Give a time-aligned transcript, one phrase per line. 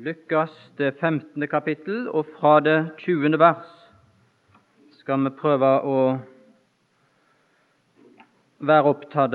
[0.00, 1.48] Lukas det 15.
[1.48, 3.38] kapittel, og fra det 20.
[3.38, 3.66] vers
[5.00, 6.02] skal vi prøve å
[8.62, 9.34] være opptatt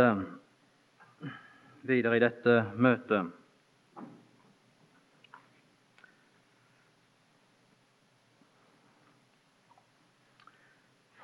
[1.83, 3.27] videre i dette møtet.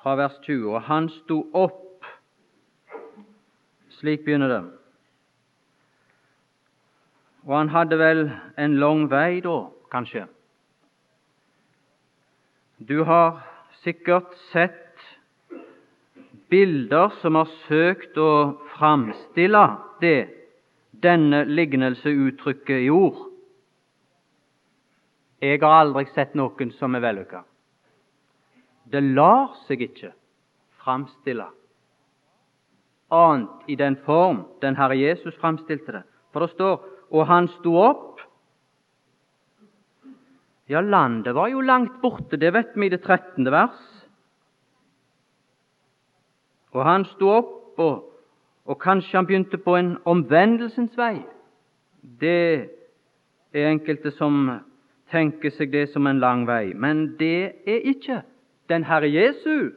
[0.02, 0.68] Fra vers 20.
[0.74, 2.04] Og han sto opp.
[3.96, 4.79] Slik begynner det.
[7.46, 8.26] Og han hadde vel
[8.60, 10.26] en lang vei da, kanskje.
[12.78, 13.40] Du har
[13.84, 14.76] sikkert sett
[16.50, 19.64] bilder som har søkt å framstille
[20.00, 20.18] det
[21.04, 23.26] denne lignelseuttrykket i ord.
[25.40, 27.44] Jeg har aldri sett noen som er vellykka.
[28.90, 30.12] Det lar seg ikke
[30.82, 31.48] framstille
[33.10, 36.02] annet i den form den Herre Jesus framstilte det.
[36.32, 36.78] For det står
[37.10, 38.20] og han sto opp.
[40.70, 43.50] Ja, landet var jo langt borte, det vet vi i det 13.
[43.50, 43.80] vers.
[46.70, 47.96] Og han sto opp, og,
[48.64, 51.16] og kanskje han begynte på en omvendelsens vei.
[52.20, 52.70] Det
[53.50, 54.60] er enkelte som
[55.10, 58.20] tenker seg det som en lang vei, men det er ikke
[58.70, 59.72] den Herre Jesu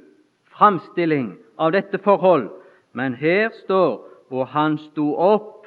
[0.53, 2.51] framstilling av dette forhold.
[2.93, 4.03] Men her står
[4.33, 5.65] og han sto opp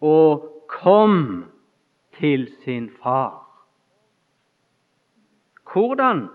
[0.00, 1.44] og kom
[2.18, 3.42] til sin far.
[5.72, 6.28] Hvordan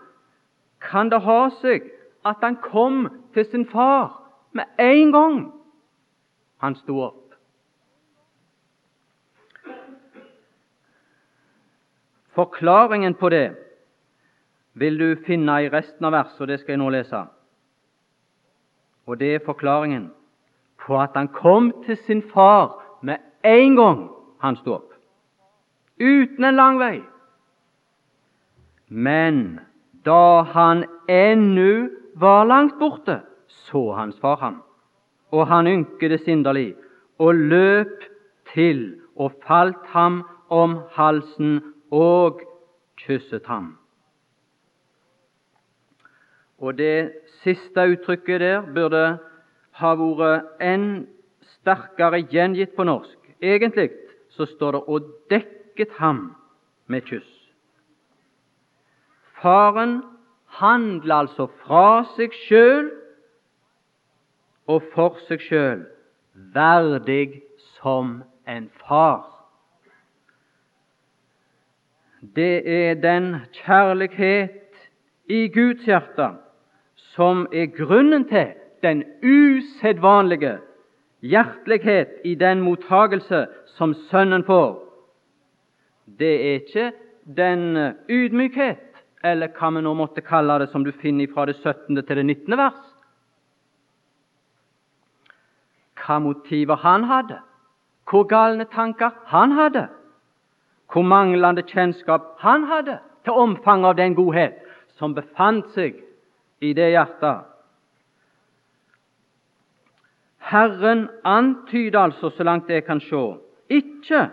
[0.82, 1.86] kan det ha seg
[2.26, 4.18] at han kom til sin far
[4.52, 5.38] med en gang
[6.62, 7.24] han sto opp?
[12.38, 13.48] Forklaringen på det
[14.74, 17.24] vil du finne i resten av verset, og det skal jeg nå lese.
[19.08, 20.12] Og det er forklaringen
[20.86, 24.04] på at han kom til sin far med en gang
[24.40, 24.94] han sto opp.
[26.00, 27.02] Uten en lang vei.
[28.88, 29.60] Men
[30.06, 34.62] da han ennu var langt borte, så hans far ham,
[35.32, 36.76] og han ynkede sinderlig,
[37.20, 38.06] og løp
[38.54, 41.60] til og falt ham om halsen
[41.92, 42.42] og
[42.98, 43.78] kysset ham.
[46.58, 47.12] Og det
[47.44, 49.04] siste uttrykket der burde
[49.78, 51.06] ha vært enn
[51.46, 53.18] sterkere gjengitt på norsk.
[53.42, 53.92] Egentlig
[54.38, 56.36] så står det 'og dekket ham
[56.88, 57.38] med kyss'.
[59.42, 60.04] Faren
[60.46, 62.92] handler altså fra seg sjøl
[64.68, 65.86] og for seg sjøl,
[66.54, 67.42] verdig
[67.78, 69.26] som en far.
[72.36, 74.74] Det er den kjærlighet
[75.30, 76.32] i Guds hjerte
[76.96, 80.58] som er grunnen til den usedvanlige
[81.32, 83.46] hjertelighet i den mottagelse
[83.78, 84.78] som Sønnen får.
[86.20, 86.92] Det er ikke
[87.38, 88.84] den ydmykhet,
[89.24, 91.96] eller hva vi nå måtte kalle det, som du finner fra det 17.
[91.96, 92.58] til det 19.
[92.58, 92.80] vers.
[96.00, 97.42] Hva motiver han hadde,
[98.08, 99.88] hvor galne tanker han hadde,
[100.94, 104.62] hvor manglende kjennskap han hadde til omfanget av den godhet
[104.96, 105.98] som befant seg
[106.64, 107.44] i det hjertet.
[110.52, 113.24] Herren antyder altså, så langt jeg kan se,
[113.70, 114.30] ikke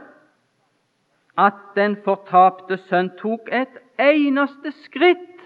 [1.39, 5.43] at den fortapte sønn tok et eneste skritt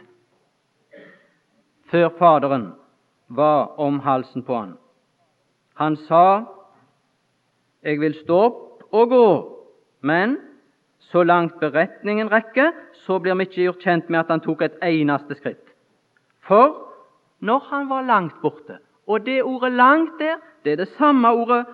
[1.88, 2.66] før Faderen
[3.28, 4.74] var om halsen på han.
[5.74, 6.44] Han sa,
[7.82, 9.48] 'Jeg vil stå opp og gå',
[10.00, 10.36] men
[10.98, 14.76] så langt beretningen rekker, så blir vi ikke gjort kjent med at han tok et
[14.82, 15.64] eneste skritt.
[16.40, 16.92] For
[17.40, 18.78] når han var langt borte
[19.08, 21.66] Og det ordet 'langt' der, det er det samme ordet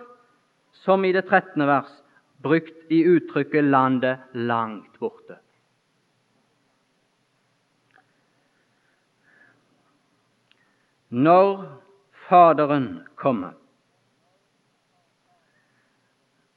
[0.72, 1.66] som i det 13.
[1.66, 2.04] vers,
[2.42, 5.36] brukt i uttrykket 'landet langt borte'.
[11.10, 11.80] Når
[12.28, 13.50] Faderen kommer,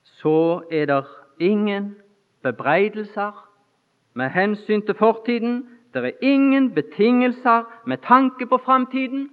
[0.03, 1.05] så er det
[1.39, 1.95] ingen
[2.43, 3.49] bebreidelser
[4.13, 9.29] med hensyn til fortiden det er ingen betingelser med tanke på framtiden.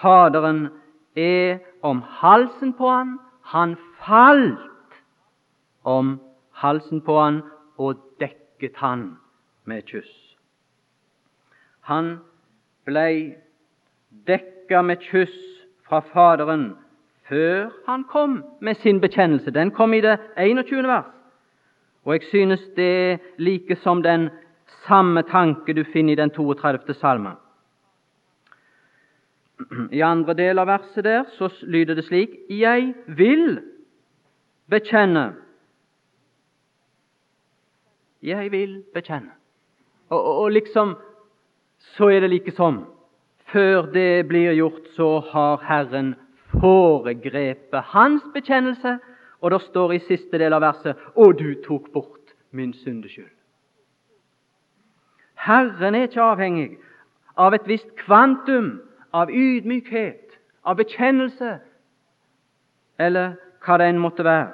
[0.00, 0.68] Faderen
[1.16, 3.18] er om halsen på han.
[3.42, 4.58] Han falt
[5.84, 6.20] om
[6.52, 7.42] halsen på han
[7.78, 9.16] og dekket han
[9.64, 10.10] med kyss.
[11.80, 12.18] Han
[12.84, 13.34] blei
[14.26, 15.36] dekka med kyss
[15.88, 16.74] fra Faderen
[17.28, 19.50] før han kom med sin bekjennelse.
[19.50, 20.86] Den kom i det 21.
[20.88, 21.04] vers.
[22.04, 24.30] Og jeg synes det er like som den
[24.86, 26.94] samme tanke du finner i den 32.
[26.94, 27.36] salmen.
[29.98, 33.60] I andre del av verset der så lyder det slik Jeg vil
[34.70, 35.32] bekjenne
[38.22, 39.30] Jeg vil bekjenne.
[40.10, 40.96] Og, og, og liksom
[41.94, 42.80] så er det like som.
[43.52, 46.14] Før det blir gjort, så har Herren
[46.60, 48.98] foregrepet hans bekjennelse.
[49.40, 53.38] Og det står i siste del av verset 'Og du tok bort min syndeskyld'.
[55.34, 56.78] Herren er ikke avhengig
[57.36, 58.80] av et visst kvantum
[59.12, 61.58] av ydmykhet, av bekjennelse,
[62.98, 64.52] eller hva det enn måtte være,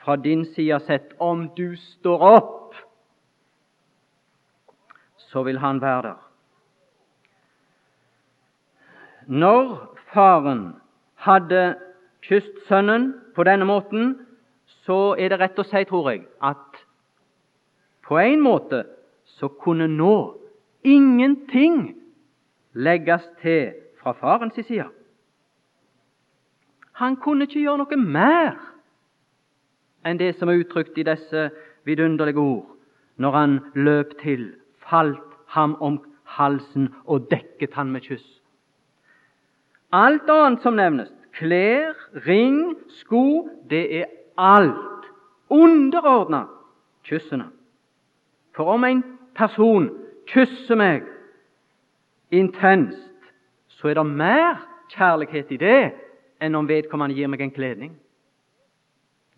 [0.00, 1.12] fra din side sett.
[1.20, 2.74] Om du står opp,
[5.30, 6.26] så vil han være der.
[9.30, 9.66] Når
[10.14, 10.62] faren
[11.14, 11.76] hadde
[12.24, 14.16] kysset sønnen på denne måten,
[14.86, 16.80] så er det rett å si, tror jeg, at
[18.08, 18.82] på en måte
[19.36, 20.14] så kunne nå
[20.82, 21.92] ingenting
[22.74, 23.76] legges til
[24.12, 24.88] fra farens side.
[26.92, 28.58] Han kunne ikke gjøre noe mer
[30.04, 31.48] enn det som er uttrykt i disse
[31.88, 32.66] vidunderlige ord,
[33.16, 34.52] når han løp til,
[34.88, 38.26] falt ham om halsen og dekket han med kyss.
[39.92, 41.96] Alt annet som nevnes, klær,
[42.26, 45.08] ring, sko, det er alt
[45.50, 46.44] underordna
[47.04, 47.48] kyssene.
[48.56, 49.02] For om en
[49.34, 49.90] person
[50.30, 51.06] kysser meg
[52.30, 53.09] intenst,
[53.80, 54.60] så er det mer
[54.92, 55.80] kjærlighet i det
[56.44, 57.94] enn om vedkommende gir meg en kledning.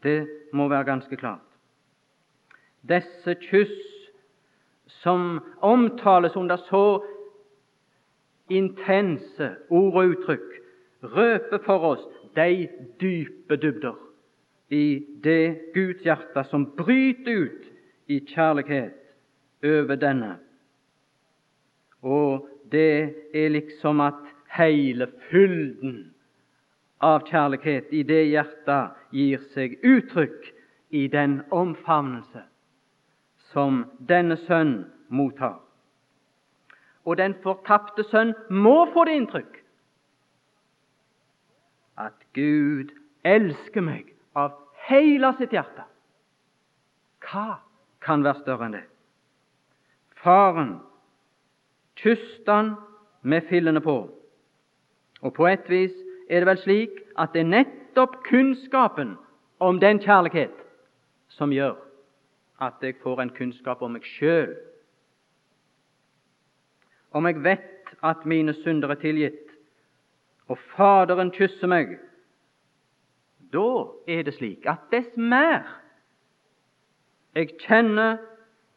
[0.02, 1.46] Det må være ganske klart.
[2.82, 3.78] Disse kyss
[5.02, 7.02] som omtales under så
[8.50, 10.48] intense ord og uttrykk,
[11.02, 12.02] røper for oss
[12.36, 12.66] de
[13.00, 13.98] dype dybder
[14.72, 17.66] i det Guds hjerte som bryter ut
[18.10, 18.98] i kjærlighet
[19.62, 20.36] over denne.
[22.02, 26.12] Og det er liksom at hele fylden
[27.02, 30.50] av kjærlighet i det hjertet gir seg uttrykk
[30.92, 32.44] i den omfavnelse
[33.52, 35.58] som denne sønn mottar.
[37.04, 39.58] Og den fortapte sønn må få det inntrykk
[42.02, 42.92] at Gud
[43.24, 44.54] elsker meg av
[44.88, 45.84] hele sitt hjerte.
[47.22, 47.60] Hva
[48.02, 48.86] kan være større enn det?
[50.22, 50.76] Faren
[51.98, 52.74] kysset han
[53.22, 53.96] med fillene på.
[55.22, 55.94] Og på et vis
[56.30, 59.16] er det vel slik at det er nettopp kunnskapen
[59.62, 60.54] om den kjærlighet
[61.28, 61.76] som gjør
[62.62, 64.54] at jeg får en kunnskap om meg sjøl.
[67.12, 69.50] Om jeg vet at mine synder er tilgitt,
[70.48, 71.96] og Faderen kysser meg,
[73.52, 73.68] da
[74.08, 75.66] er det slik at dess mer
[77.36, 78.18] jeg kjenner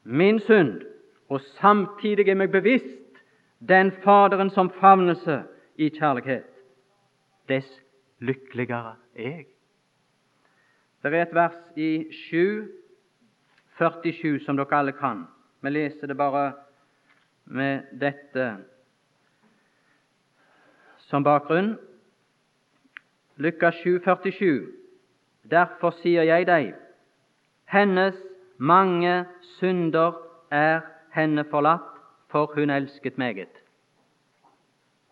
[0.03, 0.83] min synd,
[1.29, 3.21] og samtidig er meg bevisst
[3.59, 5.41] den Faderen som favnelse
[5.75, 6.45] i kjærlighet,
[7.49, 7.81] dess
[8.19, 9.45] lykkeligere er jeg.
[11.03, 12.67] Det er et vers i 7,
[13.77, 15.25] 47 som dere alle kan.
[15.61, 16.53] Vi leser det bare
[17.45, 18.57] med dette
[20.97, 21.75] som bakgrunn.
[23.37, 24.71] Lukas 7, 47.
[25.51, 26.71] Derfor sier jeg deg,
[27.69, 28.15] hennes
[28.57, 29.25] mange
[29.59, 30.15] synder
[30.51, 30.81] er
[31.13, 31.91] henne forlatt,
[32.31, 33.64] for hun elsket meget.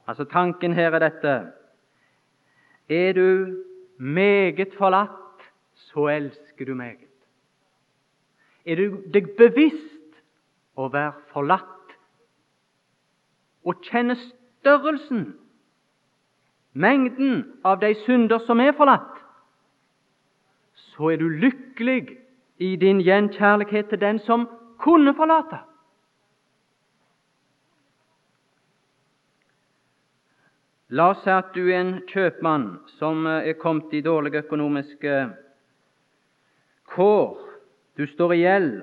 [0.08, 1.52] Altså Tanken her er dette
[2.90, 3.56] Er du
[3.98, 5.42] meget forlatt,
[5.74, 7.10] så elsker du meget.
[8.66, 10.20] Er du deg bevisst
[10.76, 11.96] å være forlatt
[13.64, 15.34] og kjenne størrelsen,
[16.74, 19.20] mengden av de synder som er forlatt,
[20.74, 22.18] så er du lykkelig
[22.60, 24.48] i din gjenkjærlighet til den som
[24.84, 25.64] kunne forlate.
[30.94, 32.68] La oss si at du er en kjøpmann
[33.00, 35.14] som eh, er kommet i dårlige økonomiske
[36.94, 37.40] kår.
[37.98, 38.76] Du står i gjeld,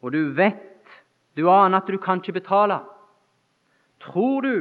[0.00, 0.88] og du vet,
[1.36, 2.80] du aner at du kan ikke betale.
[4.00, 4.54] Tror du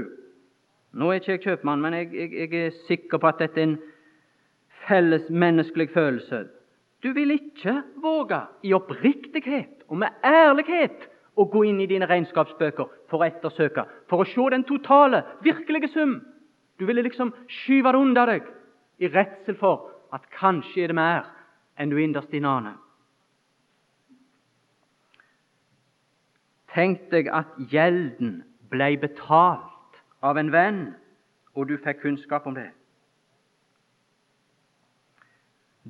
[0.98, 3.66] Nå er ikke jeg kjøpmann, men jeg, jeg, jeg er sikker på at dette er
[3.68, 3.74] en
[4.88, 6.40] felles menneskelig følelse.
[7.04, 11.06] Du vil ikke våge i oppriktighet og med ærlighet
[11.38, 15.92] å gå inn i dine regnskapsbøker for å ettersøke, for å se den totale, virkelige
[15.94, 16.18] sum.
[16.80, 18.50] Du ville liksom skyve det unna deg
[19.02, 21.26] i redsel for at kanskje er det mer
[21.78, 22.78] enn du innerst inne aner.
[26.74, 30.82] Tenk deg at gjelden ble betalt av en venn,
[31.58, 32.70] og du fikk kunnskap om det.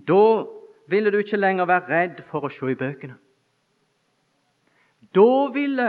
[0.08, 0.46] Da
[0.88, 3.18] ville du ikke lenger være redd for å se i bøkene.
[5.16, 5.88] Da ville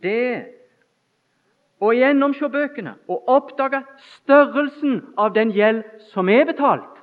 [0.00, 0.59] det
[1.80, 3.82] og gjennomse bøkene og oppdage
[4.16, 5.82] størrelsen av den gjeld
[6.12, 7.00] som er betalt,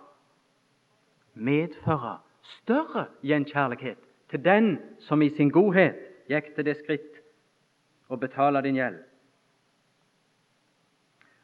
[1.34, 2.18] medføre
[2.62, 3.98] større gjenkjærlighet
[4.30, 5.98] til den som i sin godhet
[6.30, 7.22] gikk til det skritt
[8.10, 9.00] å betale din gjeld.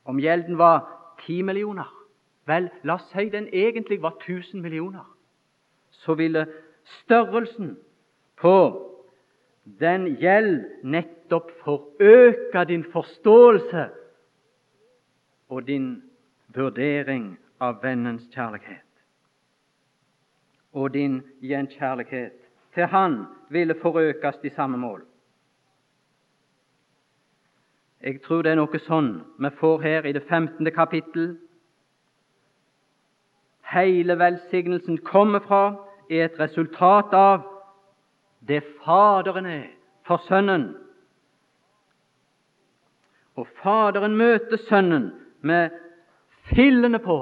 [0.05, 0.83] Om gjelden var
[1.23, 1.87] ti millioner,
[2.47, 5.05] vel, la oss si den egentlig var 1000 millioner,
[5.91, 6.45] så ville
[6.99, 7.77] størrelsen
[8.37, 8.55] på
[9.63, 13.89] den gjelder nettopp for øke din forståelse
[15.49, 16.03] og din
[16.55, 18.89] vurdering av vennens kjærlighet.
[20.73, 22.33] Og din gjenkjærlighet
[22.73, 25.03] til Han ville forøkes i samme mål.
[28.03, 30.67] Jeg tror det er noe sånn vi får her i det 15.
[30.75, 31.37] kapittel.
[33.71, 35.63] Hele velsignelsen kommer fra,
[36.09, 37.52] er et resultat av
[38.47, 39.67] det Faderen er
[40.07, 40.75] for Sønnen.
[43.35, 45.69] Og Faderen møter Sønnen med
[46.51, 47.17] fillene på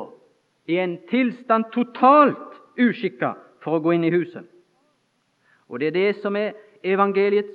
[0.67, 4.45] i en tilstand totalt uskikka for å gå inn i huset.
[5.69, 7.51] Og Det er det som er evangeliets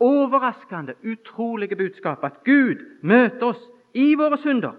[0.00, 3.62] overraskende, utrolige budskap, at Gud møter oss
[3.94, 4.74] i våre synder.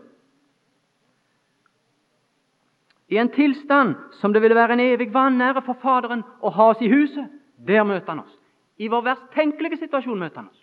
[3.07, 6.81] I en tilstand som det ville være en evig vanære for Faderen å ha oss
[6.81, 7.29] i huset.
[7.67, 8.37] Der møter han oss.
[8.77, 10.61] I vår verst tenkelige situasjon møter han oss.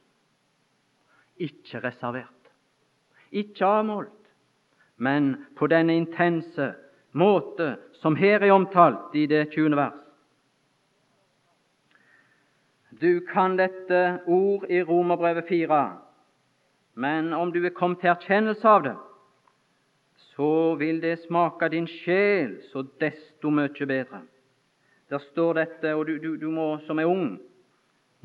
[1.42, 2.50] Ikke reservert,
[3.32, 4.10] ikke avmålt,
[4.96, 6.74] men på denne intense
[7.16, 9.76] måte som her er omtalt i det 20.
[9.76, 9.98] vers.
[13.00, 15.80] Du kan dette ord i Romerbrevet 4,
[16.94, 18.94] men om du er kommet til erkjennelse av det,
[20.42, 24.24] så vil det smake din sjel så desto mye bedre.
[25.10, 27.36] Der står dette, og du, du, du må, som er ung,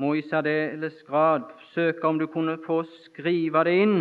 [0.02, 1.44] må i særdeles grad
[1.74, 4.00] søke om du kunne få skrive det inn,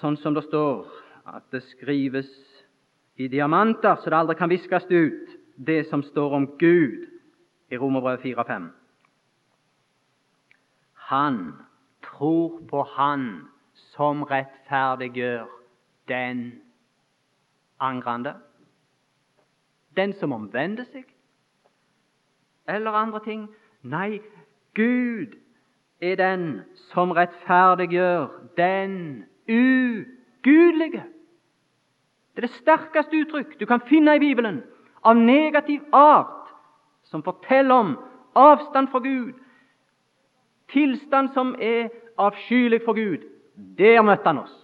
[0.00, 0.90] sånn som det står,
[1.24, 2.28] at det skrives
[3.16, 7.08] i diamanter, så det aldri kan viskes ut, det som står om Gud
[7.72, 8.68] i Romerbrevet 4-5.
[11.08, 11.42] Han
[12.10, 13.26] tror på Han
[13.94, 15.61] som rettferdiggjør
[16.12, 16.44] den
[17.80, 18.34] angrende,
[19.96, 21.08] den som omvender seg,
[22.68, 23.48] eller andre ting.
[23.82, 24.20] Nei,
[24.76, 25.34] Gud
[26.02, 26.60] er den
[26.92, 31.04] som rettferdiggjør den ugudelige.
[32.32, 34.62] Det er det sterkeste uttrykk du kan finne i Bibelen
[35.04, 36.48] av negativ art
[37.10, 37.96] som forteller om
[38.38, 39.34] avstand fra Gud,
[40.72, 43.26] tilstand som er avskyelig for Gud.
[43.78, 44.61] Der møtte han oss.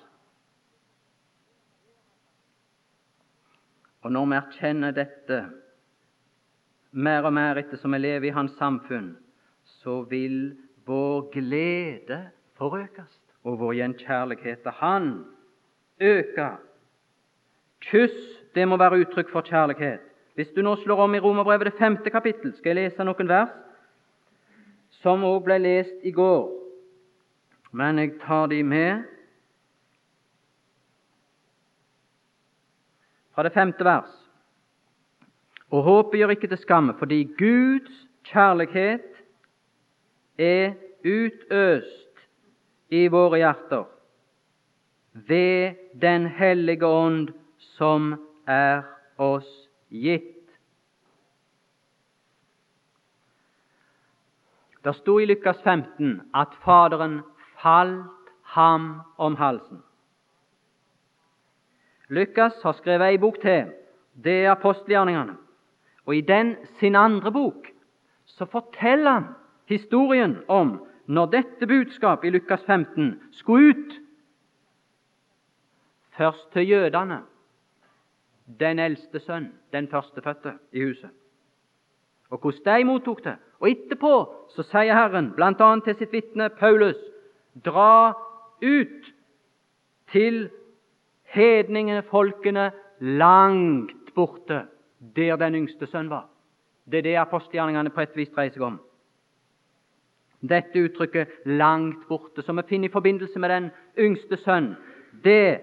[4.08, 5.38] Og når vi erkjenner dette
[6.96, 9.10] mer og mer etter som vi lever i hans samfunn,
[9.82, 10.54] så vil
[10.88, 12.16] vår glede
[12.56, 15.10] forøkes, og vår gjenkjærlighet til Han
[16.00, 16.46] øke.
[17.84, 18.16] Kyss,
[18.54, 20.00] det må være uttrykk for kjærlighet.
[20.40, 23.52] Hvis du nå slår om i Romerbrevet det femte kapittel, skal jeg lese noen vers
[25.02, 26.48] som også ble lest i går,
[27.76, 29.04] men jeg tar de med.
[33.38, 34.10] Fra det femte vers.
[35.70, 39.20] Og håpet gjør ikke til skamme, fordi Guds kjærlighet
[40.42, 40.74] er
[41.06, 42.24] utøst
[42.90, 43.84] i våre hjerter
[45.30, 47.30] ved Den hellige ånd
[47.78, 48.10] som
[48.46, 48.82] er
[49.22, 49.54] oss
[49.86, 50.50] gitt.
[54.82, 57.20] Det sto i Lukas 15 at Faderen
[57.62, 59.84] falt ham om halsen.
[62.08, 63.72] Lukas har skrevet ei bok til,
[64.24, 65.36] det er apostelgjerningene.
[66.08, 67.68] Og I den sin andre bok
[68.24, 69.26] så forteller han
[69.68, 73.92] historien om når dette budskapet i Lukas 15 skulle ut.
[76.16, 77.22] Først til jødene,
[78.60, 81.10] den eldste sønn, den førstefødte i huset.
[82.30, 83.36] Og hvordan de mottok det.
[83.60, 84.12] Og etterpå
[84.54, 85.52] så sier Herren bl.a.
[85.84, 86.98] til sitt vitne Paulus
[87.64, 88.12] dra
[88.62, 89.12] ut
[90.12, 90.48] til
[91.34, 92.70] hedningene, folkene,
[93.00, 94.64] langt borte,
[95.16, 96.26] der den yngste sønn var.
[96.88, 98.80] Det er det apostelgjerningene på et vis dreier seg om.
[100.40, 104.76] Dette uttrykket 'langt borte', som vi finner i forbindelse med den yngste sønn,
[105.24, 105.60] det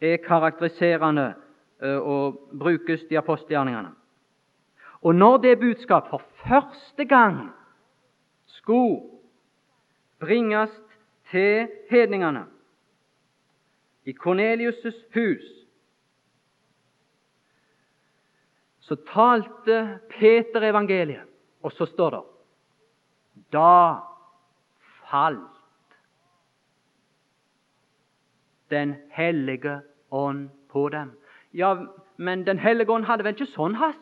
[0.00, 1.34] er karakteriserende
[1.82, 3.88] Eh, og brukes i apostelgjerningene.
[5.02, 7.50] Og når det budskap for første gang
[8.46, 9.00] skulle
[10.20, 10.70] bringes
[11.30, 12.44] til hedningene
[14.04, 15.44] i Kornelius' hus,
[18.80, 21.28] så talte Peter evangeliet,
[21.62, 22.22] og så står det
[23.52, 24.00] Da
[25.10, 25.48] falt
[28.70, 29.80] Den hellige
[30.10, 31.12] ånd på dem.
[31.54, 31.76] Ja,
[32.16, 34.00] men Den hellige ånd hadde vel ikke sånn hast?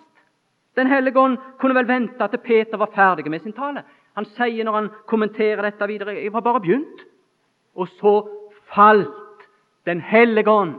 [0.78, 3.82] Den hellige ånd kunne vel vente til Peter var ferdig med sin tale.
[4.14, 7.02] Han sier når han kommenterer dette videre jeg var bare begynt.
[7.74, 8.14] Og så
[8.74, 9.19] falt
[9.86, 10.74] Den hellige ånd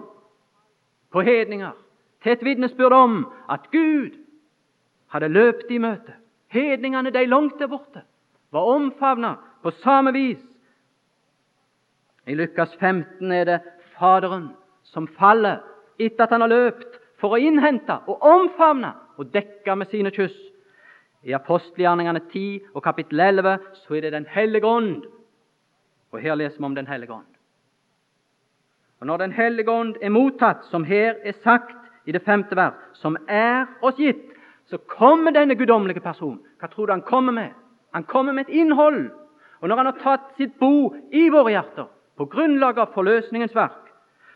[1.11, 1.71] på hedninger
[2.23, 4.17] til et vitnesbyrd om at Gud
[5.07, 6.13] hadde løpt i møte.
[6.51, 8.03] Hedningene, de langt der borte,
[8.51, 10.39] var omfavna på samme vis.
[12.27, 13.59] I Lukas 15 er det
[13.97, 14.49] Faderen
[14.83, 15.61] som faller
[15.99, 20.35] etter at han har løpt for å innhente og omfavne og dekke med sine kyss.
[21.23, 25.05] I apostelgjerningene 10 og kapittel 11 så er det Den hellige ånd.
[26.11, 27.30] Og her leser vi om Den hellige ånd.
[29.01, 32.77] Og Når Den hellige ånd er mottatt, som her er sagt i det femte vers,
[32.93, 34.27] som er oss gitt,
[34.69, 36.39] så kommer denne guddommelige personen.
[36.59, 37.49] Hva tror du han kommer med?
[37.93, 39.09] Han kommer med et innhold.
[39.61, 43.89] Og når han har tatt sitt bo i våre hjerter, på grunnlag av forløsningens verk,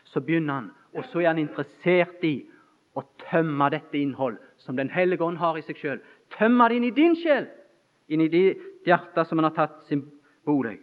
[0.03, 2.47] så begynner han, og så er han interessert i
[2.97, 6.01] å tømme dette innhold som Den hellige ånd har i seg sjøl.
[6.39, 7.45] Tømme det inn i din sjel,
[8.09, 10.05] inn i ditt hjerte som han har tatt sin
[10.45, 10.79] bolig.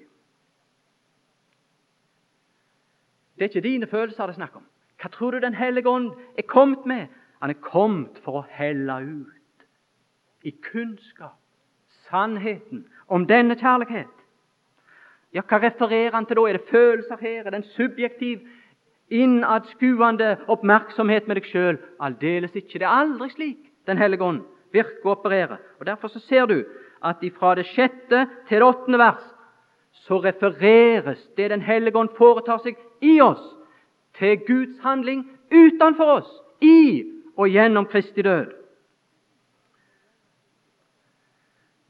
[3.43, 4.67] Det er ikke dine følelser det er snakk om.
[5.03, 7.09] Hva tror du Den hellige ånd er kommet med?
[7.41, 9.65] Han er kommet for å helle ut
[10.47, 11.35] i kunnskap
[12.07, 14.15] sannheten om denne kjærlighet.
[15.35, 16.45] Ja, Hva refererer han til da?
[16.47, 17.47] Er det følelser her?
[17.47, 18.47] Er det en subjektiv
[19.11, 21.83] innadskuende oppmerksomhet med deg sjøl.
[21.99, 22.79] Aldeles ikke.
[22.79, 25.59] Det er aldri slik Den hellige ånd virker og opererer.
[25.81, 26.63] Og Derfor så ser du
[27.03, 29.32] at fra det sjette til det åttende vers
[29.93, 33.43] så refereres det Den hellige ånd foretar seg i oss,
[34.19, 36.31] til Guds handling utenfor oss,
[36.61, 37.05] i
[37.37, 38.53] og gjennom Kristi død.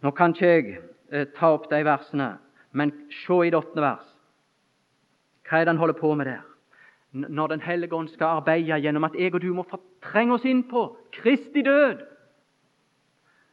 [0.02, 0.78] Nå kan ikke jeg
[1.12, 2.36] eh, ta opp de versene,
[2.72, 2.92] men
[3.22, 4.08] se i det åttende vers.
[5.46, 6.42] Hva er det han holder på med der?
[7.12, 10.62] når Den hellige ånd skal arbeide gjennom at jeg og du må fortrenge oss inn
[10.68, 12.00] på Kristi død?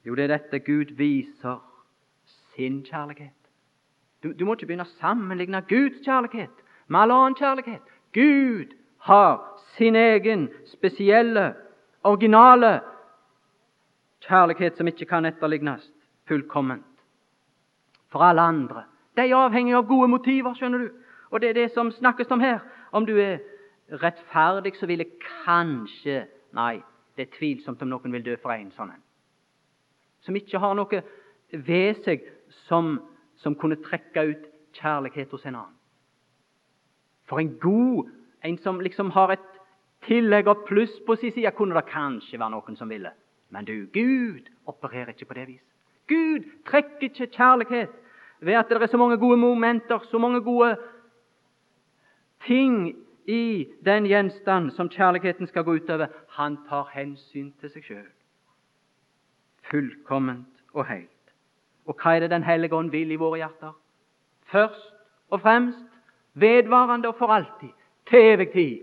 [0.07, 1.59] Jo, det er dette Gud viser
[2.55, 3.38] sin kjærlighet.
[4.23, 7.81] Du, du må ikke begynne å sammenligne Guds kjærlighet med all annen kjærlighet.
[8.13, 8.75] Gud
[9.07, 9.39] har
[9.77, 11.53] sin egen spesielle,
[12.03, 12.79] originale
[14.25, 15.85] kjærlighet som ikke kan etterlignes
[16.27, 16.85] fullkomment.
[18.09, 18.83] For alle andre.
[19.15, 20.89] De er avhengig av gode motiver, skjønner du.
[21.29, 22.59] Og det er det som snakkes om her.
[22.91, 23.39] Om du er
[24.01, 26.25] rettferdig, så vil jeg kanskje
[26.57, 26.79] Nei,
[27.13, 29.01] det er tvilsomt om noen vil dø for en sånn en.
[30.25, 31.01] Som ikke har noe
[31.51, 32.23] ved seg
[32.65, 32.95] som,
[33.39, 35.75] som kunne trekke ut kjærlighet hos en annen.
[37.29, 38.09] For en god
[38.43, 39.47] en som liksom har et
[40.07, 43.11] tillegg og pluss på sin side, kunne det kanskje være noen som ville.
[43.49, 45.65] Men du, Gud opererer ikke på det vis.
[46.07, 47.91] Gud trekker ikke kjærlighet
[48.39, 50.77] ved at det er så mange gode momenter, så mange gode
[52.45, 52.95] ting
[53.27, 56.07] i den gjenstand som kjærligheten skal gå utover.
[56.29, 58.07] Han tar hensyn til seg sjøl.
[59.69, 61.18] Fullkomment og helt.
[61.89, 63.73] Og hva er det Den hellige ånd vil i våre hjerter?
[64.51, 64.93] Først
[65.29, 65.85] og fremst
[66.33, 67.73] vedvarende og for alltid.
[68.09, 68.77] Til evig tid.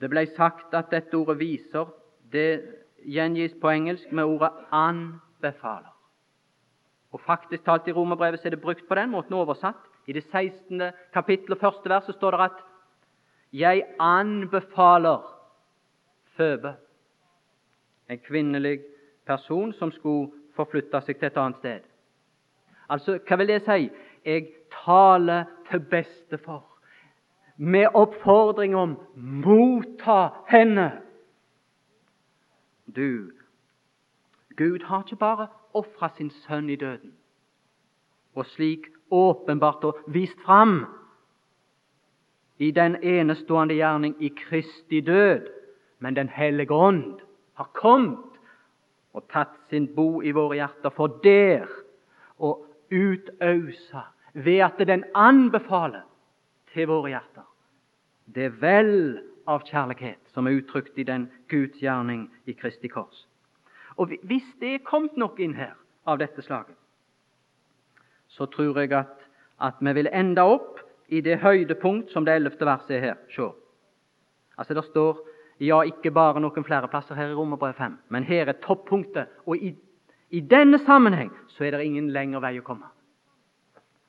[0.00, 1.88] Det ble sagt at dette ordet viser
[2.32, 2.62] det
[3.04, 5.94] gjengis på engelsk med ordet 'anbefaler'.
[7.12, 9.80] Og Faktisk talt i Romerbrevet er det brukt på den måten oversatt.
[10.06, 10.92] I det 16.
[11.12, 12.64] kapittel og første verset står det at
[13.52, 15.34] jeg anbefaler
[16.36, 16.76] Føbe,
[18.10, 18.80] en kvinnelig
[19.28, 21.86] person som skulle forflytte seg til et annet sted.
[22.88, 23.90] Altså, Hva vil det si?
[24.24, 24.48] Jeg
[24.84, 26.64] taler til beste for,
[27.56, 30.90] med oppfordring om motta henne.
[32.96, 33.30] Du,
[34.56, 37.12] Gud har ikke bare ofra sin sønn i døden,
[38.34, 40.86] og slik åpenbart og vist fram
[42.58, 45.46] i den enestående gjerning i Kristi død.
[45.98, 47.20] Men Den hellige ånd
[47.54, 48.37] har kommet
[49.18, 51.66] og tatt sin bo i våre hjerter for der
[52.38, 52.54] å
[52.94, 54.04] utause
[54.38, 56.06] ved at den anbefaler
[56.72, 57.48] til våre hjerter
[58.34, 63.24] det vel av kjærlighet som er uttrykt i den Guds gjerning i Kristi kors.
[63.96, 65.74] Og Hvis det er kommet noe inn her
[66.06, 66.76] av dette slaget,
[68.28, 69.24] så tror jeg at,
[69.58, 73.16] at vi vil ende opp i det høydepunkt som det ellevte verset er her.
[73.32, 73.48] Se.
[74.58, 75.24] Altså Det står
[75.60, 79.32] ja, ikke bare noen flere plasser her i Romerbrevet 5, men her er toppunktet.
[79.46, 79.74] Og i,
[80.30, 82.86] i denne sammenheng så er det ingen lengre vei å komme.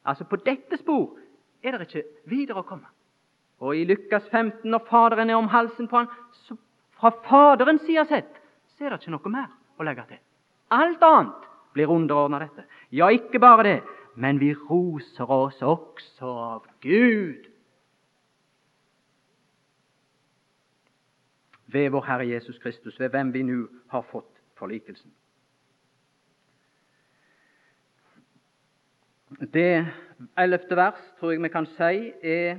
[0.05, 1.17] Altså På dette spor
[1.63, 2.87] er det ikke videre å komme.
[3.59, 6.07] Og i Lukas 15, når Faderen er om halsen på han,
[6.45, 6.55] så
[6.99, 8.39] fra Faderens side sett,
[8.75, 10.21] så er det ikke noe mer å legge til.
[10.75, 12.65] Alt annet blir underordna dette.
[12.95, 13.77] Ja, ikke bare det,
[14.15, 17.48] men vi roser oss også av Gud.
[21.71, 25.11] Ved vår Herre Jesus Kristus, ved hvem vi nå har fått forlikelsen.
[29.53, 29.85] Det
[30.37, 32.57] ellevte vers tror jeg vi kan si er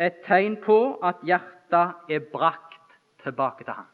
[0.00, 3.88] et tegn på at hjertet er brakt tilbake til ham.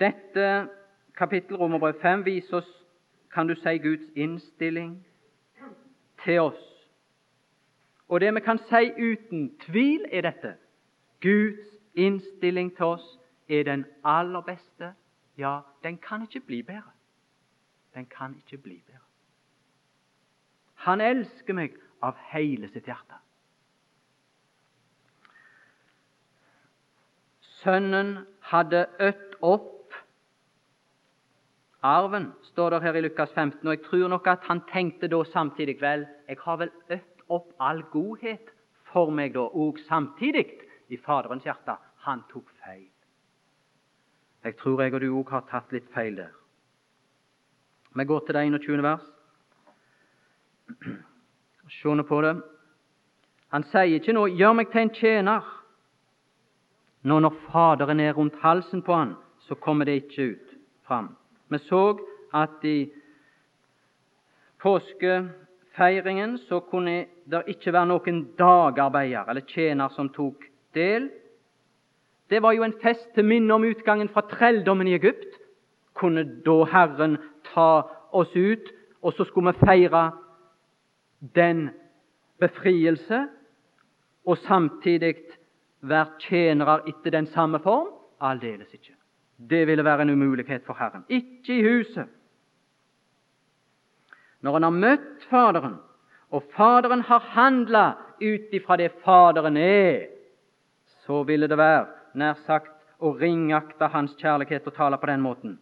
[0.00, 0.68] Dette
[1.16, 2.70] kapittel Romerbrev 5 viser oss,
[3.30, 5.06] kan du si, Guds innstilling
[6.24, 6.73] til oss.
[8.08, 10.56] Og det vi kan si uten tvil, er dette
[11.22, 13.06] Guds innstilling til oss
[13.48, 14.92] er den aller beste.
[15.38, 16.92] Ja, den kan ikke bli bedre.
[17.94, 19.00] Den kan ikke bli bedre.
[20.74, 23.16] Han elsker meg av hele sitt hjerte.
[27.62, 28.18] Sønnen
[28.50, 29.94] hadde øtt opp
[31.84, 33.62] arven, står det her i Lukas 15.
[33.64, 37.52] Og jeg tror nok at han tenkte da samtidig vel, jeg har vel øtt opp
[37.60, 38.50] all godhet
[38.92, 40.46] for meg da, og samtidig
[40.88, 41.76] i Faderens hjerte.
[42.04, 42.90] Han tok feil.
[44.44, 46.32] Jeg tror jeg og du òg har tatt litt feil der.
[47.94, 48.82] Vi går til det 21.
[48.82, 49.06] vers.
[51.80, 52.34] Se på det.
[53.54, 55.50] Han sier ikke nå 'gjør meg til en tjener'.
[57.04, 60.54] Nå når Faderen er rundt halsen på han, så kommer det ikke ut
[60.86, 61.16] fram.
[61.48, 61.98] Vi så
[62.32, 62.90] at i
[65.74, 71.10] påskefeiringen så kunne det ikke være noen dagarbeider eller tjener som tok del.
[72.30, 75.40] Det var jo en fest til minne om utgangen fra trelldommen i Egypt.
[75.94, 77.18] Kunne da Herren
[77.52, 77.82] ta
[78.12, 78.70] oss ut,
[79.02, 80.12] og så skulle vi feire
[81.34, 81.70] den
[82.40, 83.26] befrielse,
[84.26, 85.16] og samtidig
[85.82, 87.88] være tjenere etter den samme form?
[88.20, 88.94] Aldeles ikke.
[89.50, 91.04] Det ville være en umulighet for Herren.
[91.08, 92.08] Ikke i huset.
[94.44, 95.76] Når han har møtt Faderen,
[96.30, 97.84] og Faderen har handla
[98.20, 100.08] ut ifra det Faderen er,
[101.06, 101.86] så ville det være
[102.20, 105.56] nær sagt å ringakte Hans kjærlighet og tale på den måten.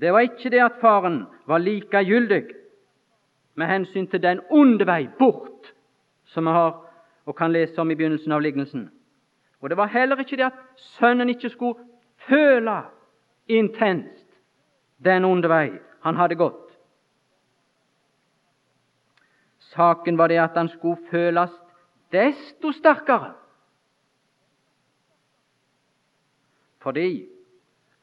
[0.00, 2.44] Det var ikke det at Faren var likegyldig
[3.56, 5.72] med hensyn til den onde vei bort,
[6.24, 6.74] som vi har
[7.26, 8.90] og kan lese om i begynnelsen av lignelsen.
[9.62, 10.60] Og det var heller ikke det at
[10.98, 11.80] Sønnen ikke skulle
[12.28, 12.76] føle
[13.48, 14.26] intenst
[15.02, 15.72] den onde vei
[16.04, 16.65] han hadde gått.
[19.76, 21.52] Saken var det at han skulle føles
[22.12, 23.34] desto sterkere.
[26.82, 27.26] Fordi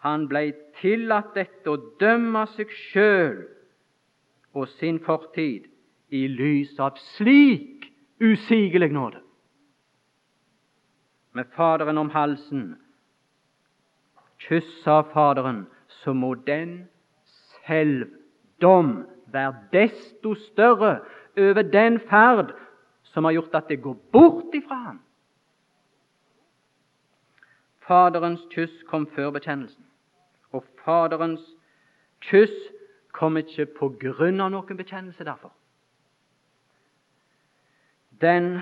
[0.04, 3.38] han ble tillatt dette å dømme seg sjøl
[4.54, 5.70] og sin fortid
[6.14, 7.88] i lys av slik
[8.22, 9.22] usigelig nåde.
[11.34, 12.74] Med Faderen om halsen
[14.44, 16.90] kyssa Faderen, så må den
[17.66, 21.00] selvdom være desto større
[21.38, 22.54] over den ferd
[23.04, 25.00] som har gjort at det går bort ifra ham.
[27.88, 29.84] Faderens kyss kom før bekjennelsen,
[30.52, 31.44] og Faderens
[32.22, 32.56] kyss
[33.12, 35.52] kom ikke på grunn av noen bekjennelse derfor.
[38.22, 38.62] Den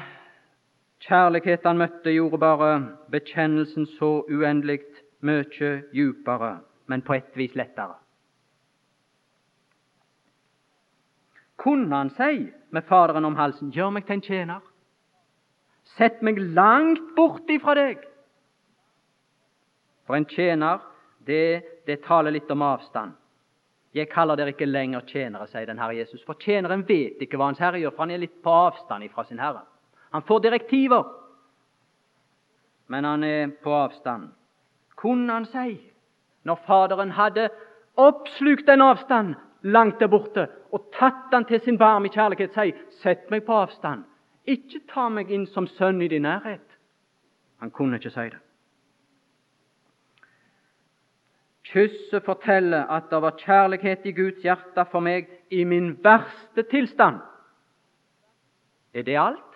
[1.05, 2.71] kjærlighet han møtte, gjorde bare
[3.13, 4.81] bekjennelsen så uendelig
[5.21, 7.99] mye djupere, men på et vis lettere.
[11.61, 14.67] Kunne han si med Faderen om halsen, 'Gjør meg til en tjener',
[15.97, 18.03] sett meg langt bort ifra deg'?
[20.07, 20.79] For en tjener,
[21.27, 23.11] det, det taler litt om avstand.
[23.93, 26.23] Jeg kaller dere ikke lenger tjenere, sier den Herre Jesus.
[26.23, 29.23] For tjeneren vet ikke hva Hans Herre gjør, for han er litt på avstand ifra
[29.23, 29.65] sin Herre.
[30.11, 31.03] Han får direktiver,
[32.87, 34.31] men han er på avstand
[35.01, 35.79] kunne han si,
[36.45, 37.49] når Faderen hadde
[37.99, 43.31] oppslukt den avstand langt der borte og tatt han til sin varme kjærlighet, sier, 'Sett
[43.31, 44.03] meg på avstand.
[44.45, 46.77] Ikke ta meg inn som sønn i din nærhet.'
[47.59, 48.39] Han kunne ikke si det.
[51.63, 57.21] Kysset forteller at det var kjærlighet i Guds hjerte for meg i min verste tilstand.
[58.93, 59.51] Er det alt?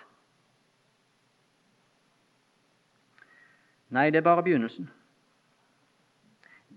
[3.90, 4.90] Nei, det er bare begynnelsen.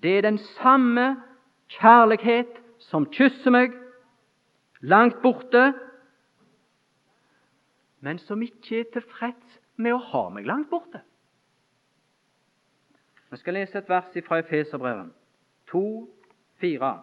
[0.03, 1.23] Det er den samme
[1.67, 3.75] kjærlighet som kysser meg
[4.79, 5.73] langt borte,
[7.99, 11.03] men som ikke er tilfreds med å ha meg langt borte.
[13.29, 15.11] Vi skal lese et vers fra Efeserbrevet
[15.69, 15.83] 2,
[16.63, 16.93] 4.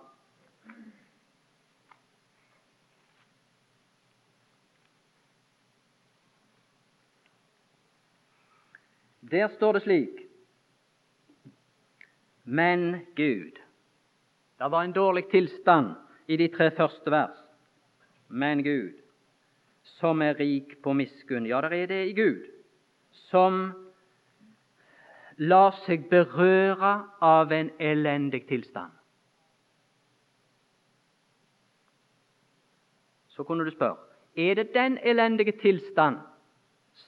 [9.26, 10.26] Der står det slik
[12.46, 13.58] men Gud.
[14.58, 15.94] Det var en dårlig tilstand
[16.26, 17.36] i de tre første vers.
[18.28, 18.94] Men Gud,
[20.00, 21.46] som er rik på miskunn.
[21.46, 22.46] Ja, det er det i Gud.
[23.30, 23.72] Som
[25.36, 28.92] lar seg berøre av en elendig tilstand.
[33.28, 34.00] Så kunne du spørre
[34.36, 36.18] er det den elendige tilstand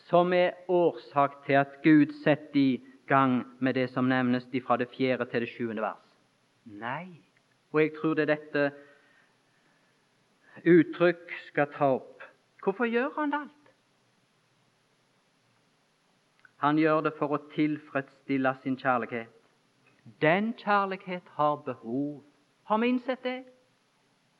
[0.08, 4.88] som er årsak til at Gud setter i gang med det som nevnes fra det
[4.96, 6.04] fjerde til det sjuende vers?
[6.64, 7.27] Nei.
[7.72, 8.70] Og jeg tror det er dette
[10.66, 12.24] uttrykk skal ta opp.
[12.64, 13.54] Hvorfor gjør han alt?
[16.58, 19.30] Han gjør det for å tilfredsstille sin kjærlighet.
[20.22, 22.24] Den kjærlighet har behov.
[22.64, 23.44] Har vi innsett det?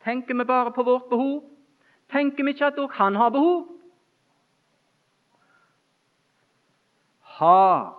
[0.04, 1.44] Tenker vi bare på vårt behov?
[2.10, 3.68] Tenker vi ikke at òg han har behov?
[7.38, 7.94] Har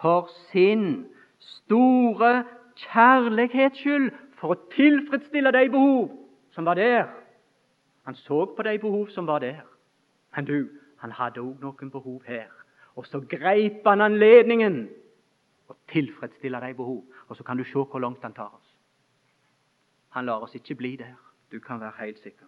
[0.00, 1.04] for sin
[1.38, 2.44] store
[2.76, 4.10] kjærlighets skyld,
[4.42, 6.08] for å tilfredsstille de behov
[6.50, 7.06] som var der.
[8.02, 9.60] Han så på de behov som var der.
[10.36, 10.56] Men du,
[10.98, 12.48] han hadde òg noen behov her.
[12.98, 14.88] Og så greip han anledningen
[15.70, 17.04] og tilfredsstille de behov.
[17.28, 18.66] Og så kan du se hvor langt han tar oss.
[20.18, 21.14] Han lar oss ikke bli der.
[21.52, 22.46] Du kan være helt sikker.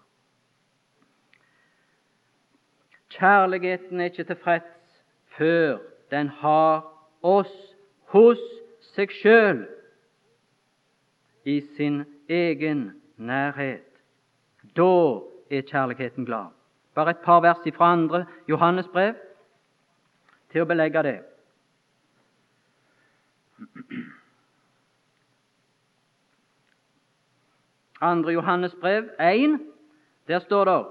[3.15, 4.99] Kjærligheten er ikke tilfreds
[5.39, 5.79] før
[6.11, 6.83] den har
[7.23, 7.55] oss
[8.11, 8.43] hos
[8.97, 9.63] seg sjøl
[11.45, 13.83] i sin egen nærhet.
[14.77, 16.47] Da er kjærligheten glad.
[16.95, 19.15] Bare et par vers fra andre Johannes brev
[20.53, 21.19] til å belegge det.
[28.01, 29.59] Andre Johannes brev 1,
[30.29, 30.85] der står det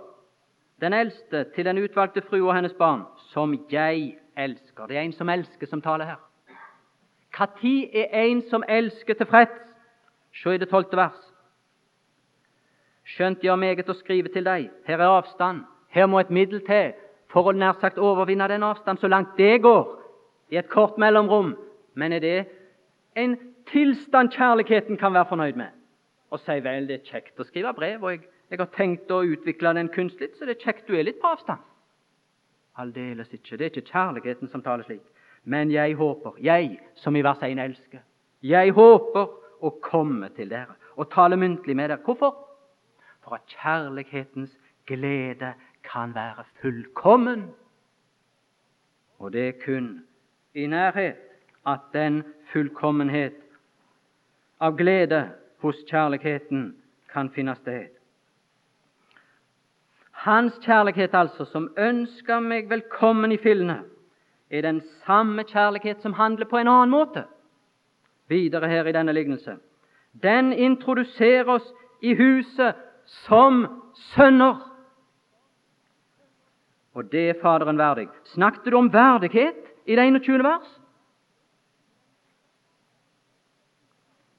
[0.81, 4.87] den eldste til den utvalgte fru og hennes barn, som jeg elsker.
[4.87, 6.21] Det er en som elsker, som taler her.
[7.39, 9.72] Når er en som elsker, tilfreds?
[10.33, 11.19] Se i det tolvte vers.
[13.03, 14.69] Skjønt jeg har meget å skrive til deg.
[14.87, 15.63] Her er avstand.
[15.93, 16.93] Her må et middel til
[17.33, 19.87] for å nær sagt overvinne den avstand så langt det går,
[20.53, 21.55] i et kort mellomrom.
[21.97, 22.37] Men er det
[23.17, 23.35] en
[23.71, 25.73] tilstand kjærligheten kan være fornøyd med?
[26.33, 29.23] Og si vel, det er kjekt å skrive brev, og jeg, jeg har tenkt å
[29.25, 31.61] utvikle den kunstlig, så det er kjekt du er litt på avstand.
[32.81, 33.57] Aldeles ikke.
[33.57, 35.03] Det er ikke kjærligheten som taler slik.
[35.43, 38.01] Men jeg håper, jeg som i vers 1 elsker,
[38.43, 39.29] jeg håper
[39.63, 42.03] å komme til dere og tale muntlig med dere.
[42.03, 42.35] Hvorfor?
[43.23, 44.51] For at kjærlighetens
[44.87, 45.53] glede
[45.87, 47.47] kan være fullkommen.
[49.19, 50.03] Og det er kun
[50.53, 51.19] i nærhet
[51.65, 53.39] at den fullkommenhet
[54.59, 55.29] av glede
[55.63, 56.73] hos kjærligheten
[57.13, 57.87] kan finne sted.
[60.23, 63.81] Hans kjærlighet, altså, som ønsker meg velkommen i fillene,
[64.49, 67.25] er den samme kjærlighet som handler på en annen måte.
[68.29, 69.57] Videre her i denne lignelse.
[70.23, 74.61] Den introduserer oss i huset som sønner.
[76.93, 78.07] Og det er Faderen verdig.
[78.23, 80.43] Snakket du om verdighet i det 21.
[80.43, 80.79] vers?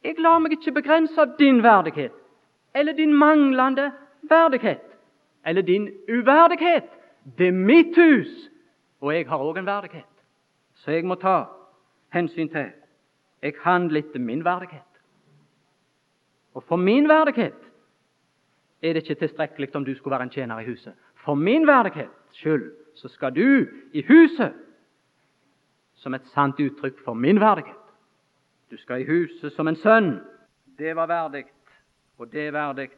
[0.05, 2.13] Jeg lar meg ikke begrense av din verdighet
[2.75, 3.91] eller din manglende
[4.29, 4.85] verdighet
[5.47, 6.85] eller din uverdighet.
[7.39, 8.51] Det er mitt hus,
[9.01, 10.11] og jeg har òg en verdighet,
[10.75, 11.45] så jeg må ta
[12.13, 12.69] hensyn til.
[13.45, 15.01] Jeg handler etter min verdighet.
[16.55, 17.61] Og for min verdighet
[18.83, 20.95] er det ikke tilstrekkelig om du skulle være en tjener i huset.
[21.15, 24.53] For min verdighet skyld så skal du i huset
[25.95, 27.81] som et sant uttrykk for min verdighet.
[28.71, 30.21] Du skal i huset som en sønn.
[30.79, 31.45] Det var verdig,
[32.19, 32.89] og det er verdig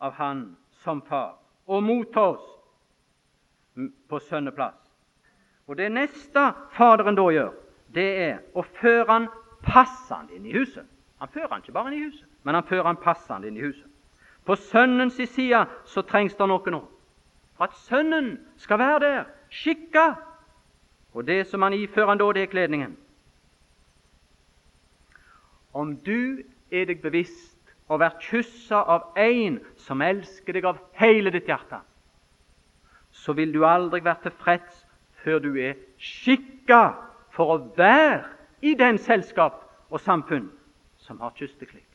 [0.00, 1.38] av Han som far.
[1.66, 2.50] Og motta oss
[4.08, 4.80] på sønneplass.
[5.66, 7.52] Og Det neste Faderen da gjør,
[7.94, 9.28] det er å føre han
[9.66, 10.86] passende inn i huset.
[11.20, 13.64] Han fører han ikke bare inn i huset, men han fører han passende inn i
[13.64, 13.88] huset.
[14.44, 16.82] På Sønnens side så trengs det noe nå.
[17.56, 20.12] For at Sønnen skal være der, skikka.
[21.14, 22.96] Og det som han ifører han da, det er kledningen.
[25.74, 27.54] Om du er deg bevisst
[27.90, 31.80] å være kyssa av en som elsker deg av hele ditt hjerte,
[33.14, 34.84] så vil du aldri være tilfreds
[35.22, 36.82] før du er skikka
[37.34, 38.33] for å være
[38.64, 40.46] i den selskap og samfunn
[41.04, 41.88] som har kysteklikk.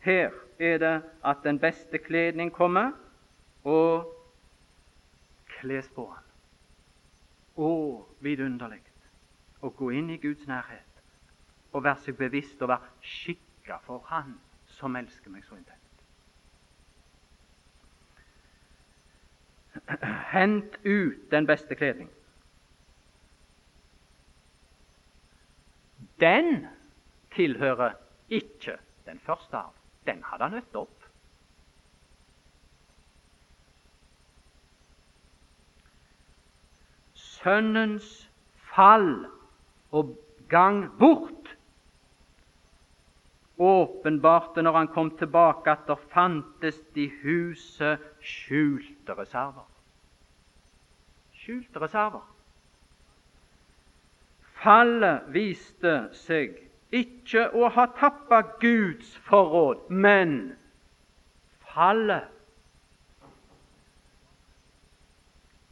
[0.00, 2.92] Her er det at den beste kledning kommer,
[3.64, 4.08] og
[5.60, 6.24] kles på han.
[7.60, 7.72] Å,
[8.24, 8.80] vidunderlig
[9.60, 11.02] å gå inn i Guds nærhet
[11.74, 14.38] og være seg bevisst og være skikka for Han
[14.78, 15.76] som elsker meg så intenst.
[20.32, 22.08] Hent ut den beste kledning.
[26.20, 26.66] Den
[27.34, 27.92] tilhører
[28.28, 29.74] ikke den første arv.
[30.06, 30.96] Den hadde han møtt opp.
[37.14, 38.10] Sønnens
[38.74, 39.24] fall
[39.96, 40.12] og
[40.52, 41.54] gang bort
[43.60, 49.66] åpenbarte når han kom tilbake, at det fantes i huset skjulte reserver.
[51.36, 52.24] Skjulte reserver.
[54.60, 56.58] Fallet viste seg
[56.92, 60.52] ikke å ha tappa Guds forråd, men
[61.72, 62.28] fallet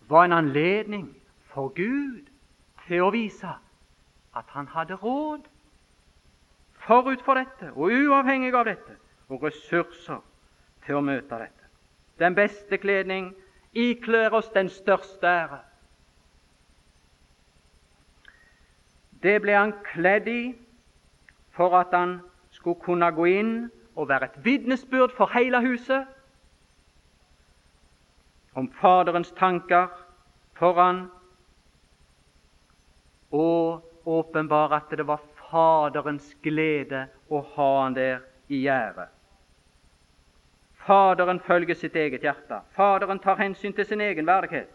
[0.09, 1.11] var en anledning
[1.53, 2.31] for Gud
[2.87, 3.51] til å vise
[4.39, 5.45] at han hadde råd
[6.87, 8.97] forut for dette og uavhengig av dette,
[9.29, 10.23] og ressurser
[10.87, 11.67] til å møte dette.
[12.19, 13.35] Den beste kledning
[13.77, 15.61] ikler oss den største ære.
[19.23, 20.43] Det ble han kledd i
[21.57, 22.21] for at han
[22.55, 23.55] skulle kunne gå inn
[23.99, 26.07] og være et vitnesbyrd for hele huset
[28.59, 29.91] om Faderens tanker
[30.59, 31.05] for han
[33.35, 39.09] og åpenbare at det var Faderens glede å ha han der i gjerdet.
[40.89, 42.63] Faderen følger sitt eget hjerte.
[42.73, 44.71] Faderen tar hensyn til sin egen verdighet.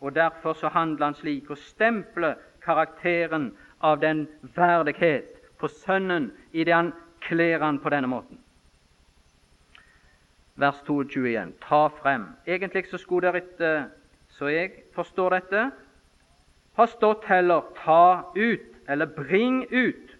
[0.00, 3.50] Og Derfor så handler han slik og stempler karakteren
[3.82, 6.92] av den verdighet på Sønnen idet han
[7.22, 8.38] kler han på denne måten.
[10.54, 11.52] Vers 22 igjen.
[11.64, 12.26] Ta frem.
[12.46, 13.86] Egentlig så skulle det etter,
[14.36, 15.70] så jeg forstår dette,
[16.76, 20.16] ha stått heller ta ut eller bring ut.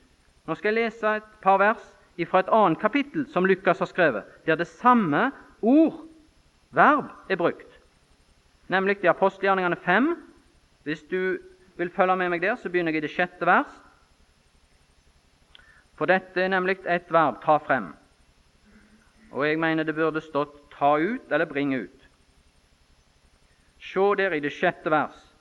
[0.47, 1.85] Nå skal jeg lese et par vers
[2.29, 5.31] fra et annet kapittel som Lukas har skrevet, der det samme
[5.63, 6.03] ord,
[6.71, 7.79] verb, er brukt,
[8.69, 10.13] nemlig i apostelgjerningene 5.
[10.85, 11.39] Hvis du
[11.77, 13.73] vil følge med meg der, så begynner jeg i det sjette vers.
[15.97, 17.93] For dette er nemlig et verb ta frem.
[19.33, 22.09] Og jeg mener det burde stått ta ut eller bring ut.
[23.83, 25.33] Se der i det sjette vers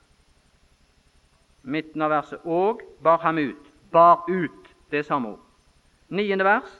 [1.62, 3.70] midten av verset, og bar ham ut.
[3.92, 5.42] Bar ut, det er samme ord.
[6.12, 6.70] Niende vers,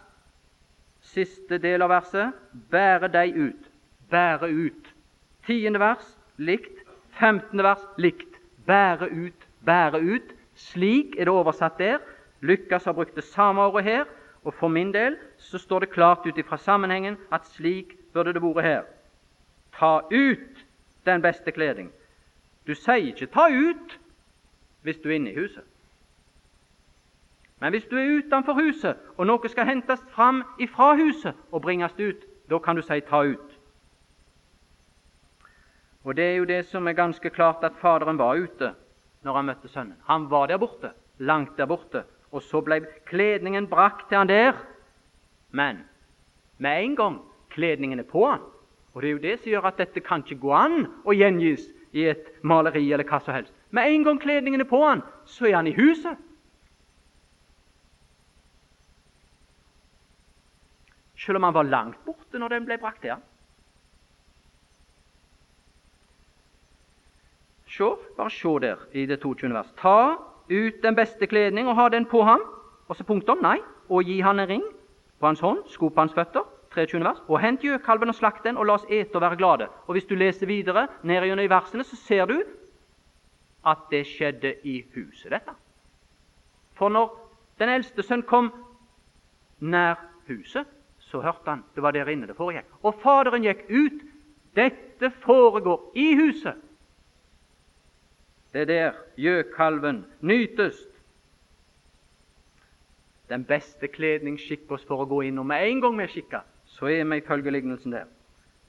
[1.12, 2.34] siste del av verset,
[2.70, 3.70] bære deg ut.
[4.10, 4.92] Bære ut.
[5.46, 6.04] Tiende vers,
[6.36, 6.82] likt.
[7.18, 8.38] Femtende vers, likt.
[8.66, 10.34] Bære ut, bære ut.
[10.54, 11.98] Slik er det oversatt der.
[12.40, 14.04] Lukas har brukt det samme ordet her,
[14.44, 18.42] og for min del så står det klart ut ifra sammenhengen at slik burde det
[18.42, 18.82] vært her.
[19.78, 20.64] Ta ut
[21.06, 21.92] den beste kleding.
[22.66, 23.98] Du sier ikke 'ta ut'
[24.82, 25.64] hvis du er inne i huset.
[27.60, 31.92] Men hvis du er utenfor huset, og noe skal hentes fram ifra huset og bringes
[31.92, 33.58] ut, da kan du si 'ta ut'.
[36.04, 38.74] Og Det er jo det som er ganske klart at Faderen var ute
[39.22, 39.98] når han møtte Sønnen.
[40.08, 44.56] Han var der borte, langt der borte, og så ble kledningen brakt til han der.
[45.50, 45.84] Men
[46.58, 47.20] med en gang
[47.52, 48.42] kledningen er på han,
[48.92, 51.64] og det er jo det som gjør at dette kan ikke gå an å gjengis
[51.92, 53.52] i et maleri eller hva som helst.
[53.70, 56.16] Med en gang kledningen er på han, så er han i huset.
[61.22, 63.22] Selv om han var langt borte når den ble brakt til ham.
[67.72, 69.54] Se, bare se der i det 22.
[69.54, 69.72] vers.
[69.80, 70.16] Ta
[70.50, 72.40] ut den beste kledning og ha den på ham.
[72.88, 73.40] Og så punktum.
[73.42, 73.58] Nei.
[73.88, 74.64] Og gi han en ring
[75.20, 76.44] på hans hånd, sko på hans føtter.
[76.74, 77.04] 23.
[77.04, 77.22] vers.
[77.28, 79.68] Og hent gjøkalven og slakt den, og la oss ete og være glade.
[79.86, 82.42] Og Hvis du leser videre ned i versene, så ser du
[83.66, 85.52] at det skjedde i huset, dette.
[86.74, 87.12] For når
[87.58, 88.50] den eldste sønn kom
[89.60, 90.66] nær huset,
[90.98, 92.66] så hørte han det var der inne det foregikk.
[92.82, 94.02] Og Faderen gikk ut.
[94.56, 96.56] Dette foregår i huset.
[98.52, 100.76] Det er der gjøkalven nytes.
[103.28, 106.12] Den beste kledning skikker oss for å gå inn, og med en gang vi er
[106.12, 108.10] skikka, så er vi ifølge lignelsen der.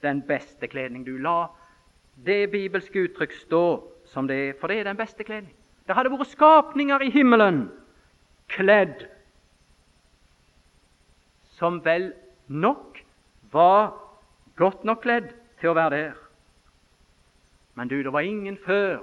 [0.02, 1.04] Den beste kledning.
[1.04, 1.50] Du la
[2.24, 3.64] det bibelske uttrykk stå
[4.08, 5.52] som det er, for det er den beste kledning.
[5.84, 7.66] Det hadde vært skapninger i himmelen
[8.48, 9.04] kledd
[11.58, 12.12] som vel
[12.48, 13.00] nok
[13.52, 13.92] var
[14.56, 16.20] godt nok kledd til å være der.
[17.74, 19.02] Men du, det var ingen før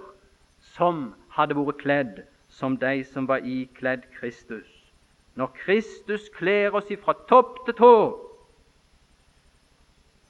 [0.75, 4.67] som hadde vært kledd som de som var ikledd Kristus.
[5.35, 7.95] Når Kristus kler oss ifra topp til tå,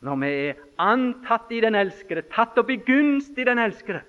[0.02, 4.02] når vi er antatt i den elskede, tatt opp i gunst i den elskede,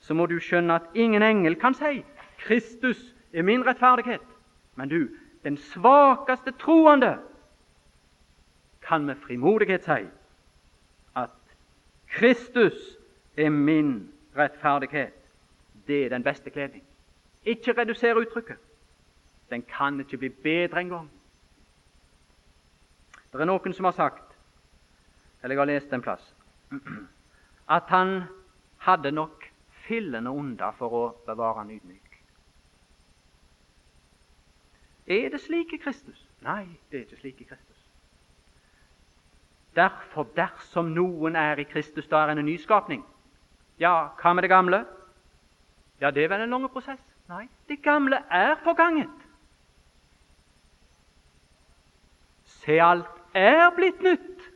[0.00, 2.04] så må du skjønne at ingen engel kan si
[2.38, 4.26] 'Kristus er min rettferdighet'.
[4.74, 5.08] Men du,
[5.44, 7.18] den svakeste troende,
[8.80, 10.06] kan med frimodighet si
[11.16, 11.30] at
[12.08, 12.96] Kristus
[13.36, 15.19] er min rettferdighet.
[15.86, 16.84] Det er den beste kledning.
[17.44, 18.56] Ikke redusere uttrykket.
[19.50, 21.10] Den kan ikke bli bedre engang.
[23.32, 24.36] Det er noen som har sagt,
[25.42, 26.34] eller jeg har lest en plass,
[27.76, 28.24] at han
[28.82, 29.46] hadde nok
[29.86, 32.16] fillende unna for å bevare han ydmyk.
[35.10, 36.26] Er det slik i Kristus?
[36.42, 37.78] Nei, det er ikke slik i Kristus.
[39.74, 43.02] Derfor, dersom noen er i Kristus, da er en ny skapning.
[43.78, 44.84] Ja, hva med det gamle?
[46.00, 47.00] Ja, det er vel en lang prosess?
[47.28, 49.26] Nei, det gamle er forganget.
[52.44, 54.46] Se, alt er blitt nytt,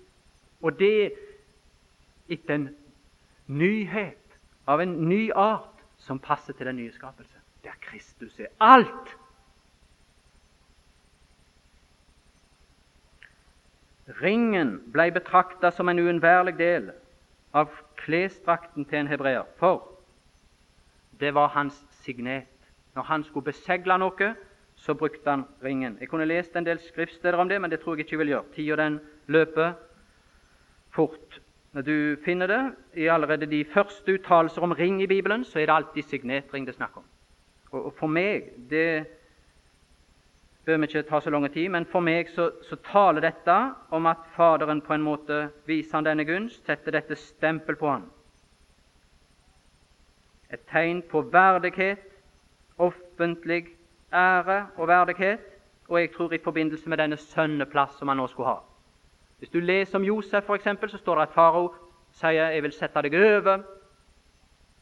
[0.65, 1.13] og det
[2.33, 2.69] etter en
[3.47, 9.15] nyhet av en ny art som passer til den nye skapelse, der Kristus er alt.
[14.21, 16.91] Ringen ble betrakta som en uunnværlig del
[17.57, 19.94] av klesdrakten til en hebreer, for
[21.21, 22.45] det var hans signet.
[22.95, 24.35] Når han skulle besegle noe,
[24.77, 25.97] så brukte han ringen.
[26.01, 28.35] Jeg kunne lest en del skriftsteder om det, men det tror jeg ikke jeg vil
[28.35, 28.53] gjøre.
[28.55, 29.73] Tida den løper
[30.91, 31.41] fort.
[31.73, 32.63] Når du finner det
[33.03, 36.75] i allerede de første uttalelser om ring i Bibelen, så er det alltid signetring det
[36.75, 37.05] er snakk om.
[37.73, 39.07] Og For meg det
[40.65, 43.57] bør vi ikke ta så lang tid, men for meg så, så, taler dette
[43.91, 48.07] om at Faderen på en måte viser han denne gunst, setter dette stempel på han.
[50.55, 51.99] Et tegn på verdighet,
[52.79, 53.67] offentlig
[54.13, 55.41] ære og verdighet,
[55.89, 58.61] og jeg tror i forbindelse med denne sønneplass som han nå skulle ha.
[59.39, 61.75] Hvis du leser om Josef, for eksempel, så står det at farao
[62.13, 63.63] sier 'Jeg vil sette deg over',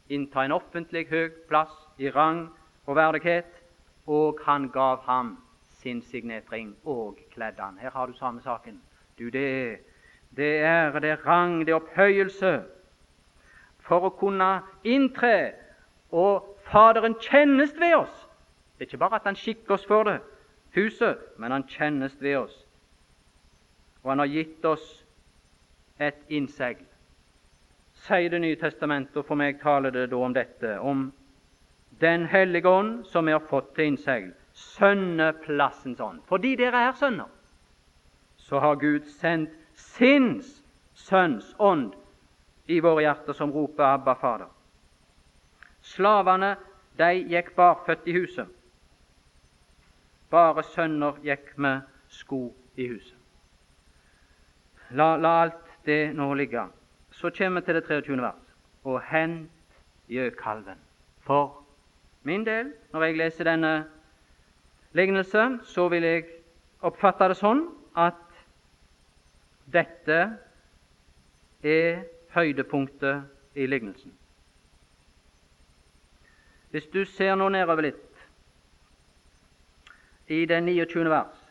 [0.09, 2.49] innta en offentlig høy plass i rang
[2.85, 3.63] og verdighet,
[4.07, 5.37] og han gav ham
[5.81, 7.77] sin signetring og kledde han.
[7.77, 8.81] Her har du samme saken.
[9.19, 9.77] Du, det,
[10.37, 12.63] det er ære, det er rang, det er opphøyelse.
[13.79, 15.51] For å kunne inntre
[16.13, 18.29] og Faderen kjennes ved oss.
[18.77, 20.19] Det er ikke bare at Han skikker oss for det,
[20.75, 22.55] huset, men Han kjennes ved oss.
[24.03, 25.03] Og Han har gitt oss
[25.99, 26.85] et innsegl.
[27.93, 31.11] Sier Det nye testamentet, og for meg taler det da om dette, om
[32.01, 36.21] Den hellige ånd som vi har fått til innsegl, sønneplassens ånd.
[36.27, 37.29] Fordi dere er sønner,
[38.37, 40.41] så har Gud sendt sin
[40.93, 41.93] sønns ånd
[42.67, 44.52] i våre hjerter, som roper 'Abba, Fader'.
[45.83, 46.55] Slavene
[46.97, 48.47] de gikk barføtt i huset.
[50.31, 53.17] Bare sønner gikk med sko i huset.
[54.93, 56.63] La, la alt det nå ligge.
[57.11, 58.21] Så kommer vi til det 23.
[58.21, 58.55] vers.
[58.83, 59.49] Og hent
[60.11, 60.79] gjøkalven.
[61.23, 61.63] For
[62.23, 63.73] min del, når jeg leser denne
[64.93, 66.25] lignelse, så vil jeg
[66.83, 67.63] oppfatte det sånn
[67.97, 68.19] at
[69.73, 70.19] dette
[71.63, 72.03] er
[72.35, 74.11] høydepunktet i lignelsen.
[76.73, 78.21] Hvis du ser nå nedover litt,
[80.33, 81.03] i den 29.
[81.11, 81.41] vers,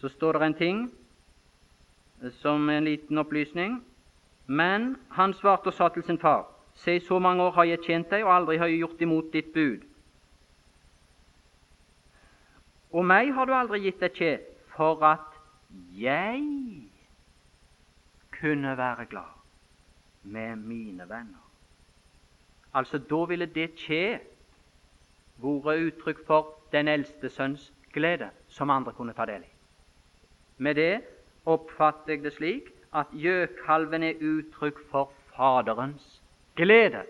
[0.00, 0.78] så står det en ting
[2.40, 3.82] som en liten opplysning.
[4.46, 8.10] Men han svarte og sa til sin far, Se, så mange år har jeg tjent
[8.10, 9.84] deg, og aldri har jeg gjort imot ditt bud.
[12.96, 14.32] Og meg har du aldri gitt deg kje,
[14.74, 15.38] for at
[15.94, 16.42] jeg
[18.40, 19.38] kunne være glad
[20.24, 21.43] med mine venner.
[22.74, 24.20] Altså, Da ville det skje
[25.42, 29.50] vært uttrykk for den eldste sønns glede, som andre kunne ta del i.
[30.58, 31.00] Med det
[31.46, 36.22] oppfatter jeg det slik at gjøkalven er uttrykk for Faderens
[36.56, 37.02] glede.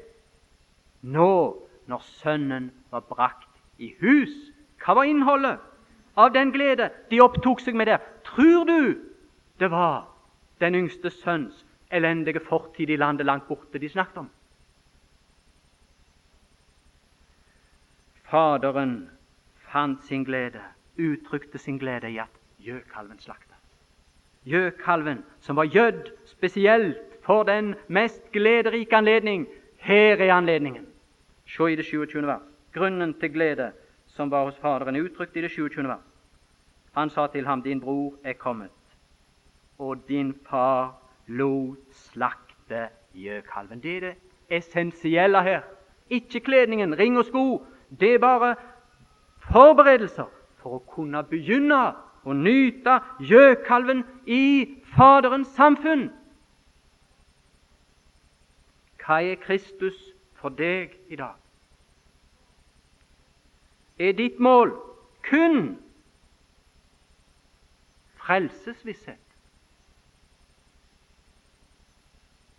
[1.02, 3.48] Nå når Sønnen var brakt
[3.78, 4.32] i hus.
[4.84, 5.60] Hva var innholdet
[6.16, 8.00] av den glede de opptok seg med der?
[8.24, 8.96] Tror du
[9.60, 10.06] det var
[10.60, 14.30] den yngste sønns elendige fortid i landet langt borte de snakket om?
[18.34, 19.10] Faderen
[19.70, 20.58] fant sin glede,
[20.98, 23.54] uttrykte sin glede i at gjøkalven slakta.
[24.42, 29.46] Gjøkalven, som var gjødd spesielt for den mest glederike anledning.
[29.78, 30.86] Her er anledningen.
[31.46, 32.26] Se i det 27.
[32.26, 32.42] vers.
[32.74, 33.68] Grunnen til glede
[34.06, 35.86] som var hos Faderen, er uttrykt i det 27.
[35.88, 36.02] vers.
[36.92, 38.70] Han sa til ham, din bror er kommet,
[39.78, 43.82] og din far lot slakte gjøkalven.
[43.82, 44.14] Det er det
[44.50, 45.60] essensielle her.
[46.10, 47.66] Ikke kledningen, ring og sko,
[48.00, 48.54] det er bare
[49.50, 50.30] forberedelser
[50.62, 51.80] for å kunne begynne
[52.24, 54.44] å nyte gjøkalven i
[54.94, 56.08] Faderens samfunn.
[59.04, 59.96] Hva er Kristus
[60.40, 61.36] for deg i dag?
[64.00, 64.72] Er ditt mål
[65.28, 65.76] kun
[68.24, 69.20] frelsesvisshet?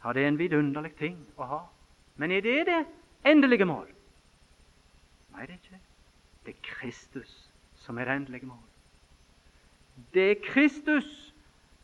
[0.06, 1.60] Ja, det er en vidunderlig ting å ha.
[2.22, 2.82] Men er det det
[3.26, 3.95] endelige mål?
[5.36, 5.80] Nei, det er ikke det.
[6.46, 8.64] Det er Kristus som er det endelige mål.
[10.14, 11.34] Det er Kristus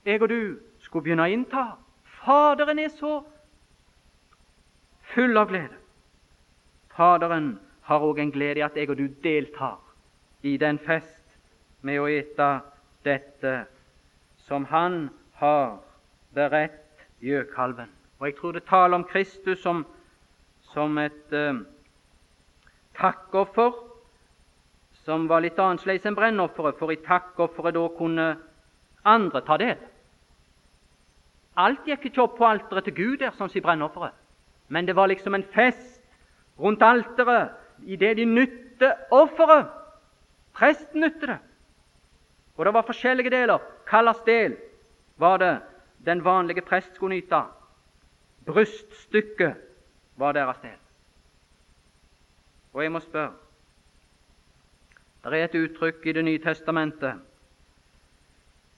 [0.06, 1.66] jeg og du skulle begynne å innta.
[2.22, 3.22] Faderen er så
[5.12, 5.78] full av glede
[6.96, 7.54] Faderen
[7.88, 9.80] har òg en glede i at jeg og du deltar
[10.44, 11.38] i den fest
[11.82, 12.50] med å ete
[13.06, 13.54] dette
[14.48, 15.80] som Han har
[16.36, 17.90] beredt gjøkalven.
[18.20, 19.86] Og Jeg tror det taler om Kristus som,
[20.74, 21.64] som et eh,
[22.98, 23.74] takkoffer
[25.06, 28.28] som var litt annerledes enn brennofferet, for i takkofferet da kunne
[29.04, 29.80] andre ta del.
[31.62, 34.14] Alt gikk ikke opp på alteret til Gud der, som i brennofferet,
[34.70, 36.02] men det var liksom en fest
[36.60, 39.72] rundt alteret idet de nytte offeret.
[40.54, 41.40] Presten nytte det.
[42.58, 43.60] Og det var forskjellige deler.
[43.90, 44.58] Hvilken del
[45.18, 45.60] var det
[46.06, 47.44] den vanlige prest skulle nyte?
[48.46, 49.56] Bryststykket
[50.18, 50.81] var deres del.
[52.74, 53.32] Og jeg må spørre
[55.24, 57.28] Det er et uttrykk i Det nye testamentet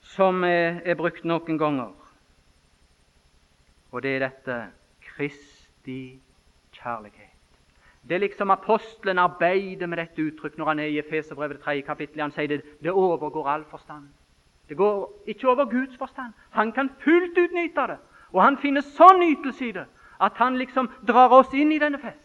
[0.04, 1.94] som er, er brukt noen ganger,
[3.92, 4.58] og det er dette
[5.06, 6.20] Kristi
[6.76, 7.30] kjærlighet.
[8.10, 11.86] Det er liksom apostelen arbeider med dette uttrykk når han er i Efeserbrevet det tredje
[11.88, 12.22] kapittelet.
[12.22, 14.10] Han sier det, det overgår all forstand.
[14.70, 16.34] Det går ikke over Guds forstand.
[16.52, 17.98] Han kan fullt utnytte det.
[18.34, 19.86] Og han finner sånn nytelse i det
[20.24, 22.23] at han liksom drar oss inn i denne fest.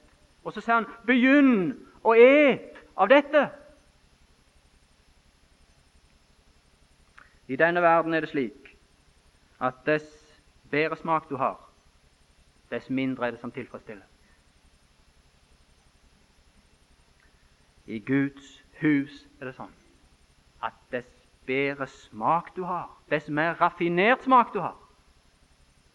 [0.48, 3.50] Og så sier han 'begynn å et av dette'.
[7.48, 8.76] I denne verden er det slik
[9.60, 10.06] at dess
[10.70, 11.60] bedre smak du har,
[12.70, 14.04] dess mindre er det som tilfredsstiller.
[17.86, 19.76] I Guds hus er det sånn
[20.62, 24.76] at dess bedre smak du har, dess mer raffinert smak du har,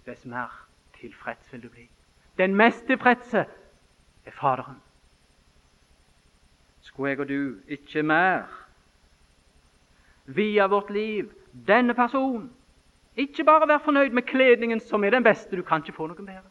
[0.05, 0.67] dess mer
[0.99, 1.89] tilfreds vil du bli.
[2.37, 3.45] Den mest tilfredse
[4.25, 4.81] er Faderen.
[6.81, 8.43] Skulle jeg og du ikke mer
[10.25, 11.31] via vårt liv
[11.67, 12.51] denne personen
[13.15, 16.25] ikke bare være fornøyd med kledningen, som er den beste, du kan ikke få noe
[16.25, 16.49] bedre.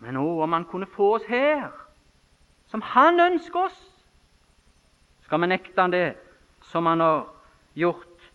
[0.00, 1.68] Men òg om han kunne få oss her
[2.66, 3.78] som Han ønsker oss,
[5.22, 6.16] skal vi nekte Han det
[6.62, 7.26] som Han har
[7.74, 8.32] gjort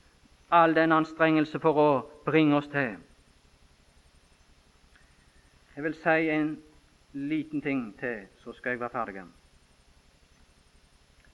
[0.52, 1.90] all den anstrengelse for å
[2.26, 2.96] bringe oss til.
[5.76, 6.58] Jeg vil si en
[7.14, 9.24] liten ting til, så skal jeg være ferdig.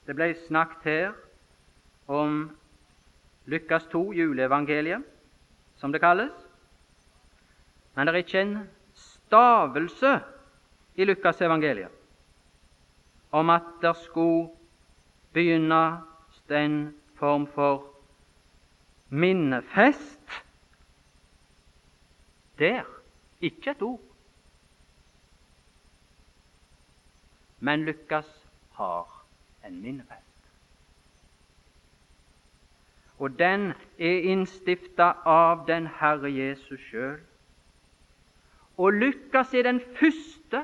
[0.06, 1.12] Det ble snakket her
[2.08, 2.50] om
[3.46, 5.04] Lukas 2, juleevangeliet,
[5.76, 6.32] som det kalles.
[7.94, 8.58] Men det er ikke en
[8.94, 10.18] stavelse
[10.96, 11.94] i Lukas evangeliet
[13.30, 14.48] om at det skulle
[15.32, 16.00] begynne
[16.50, 17.84] en form for
[19.08, 20.20] minnefest.
[22.58, 22.82] Der
[23.40, 24.07] ikke et ord.
[27.60, 28.28] Men Lukas
[28.78, 29.06] har
[29.66, 30.24] en minnefest.
[33.18, 37.18] Og den er innstifta av den Herre Jesus sjøl.
[38.78, 40.62] Og Lukas er den første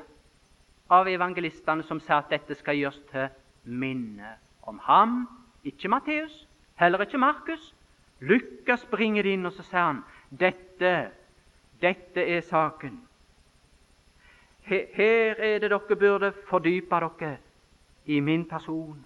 [0.89, 3.27] av evangelistene som sier at dette skal gjøres til
[3.65, 5.25] minne om ham.
[5.67, 6.45] Ikke Matteus,
[6.79, 7.73] heller ikke Markus.
[8.19, 10.93] Lukas bringer det inn, og så sier han dette,
[11.81, 13.01] dette er saken.
[14.65, 17.37] Her er det dere burde fordype dere
[18.05, 19.05] i min person.